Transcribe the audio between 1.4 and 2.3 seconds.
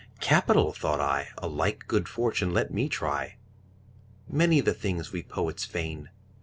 like good